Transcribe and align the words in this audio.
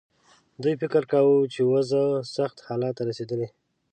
دوی 0.61 0.73
فکر 0.81 1.03
کاوه 1.11 1.37
چې 1.53 1.61
وضع 1.71 2.03
سخت 2.35 2.57
حالت 2.67 2.93
ته 2.97 3.03
رسېدلې. 3.09 3.47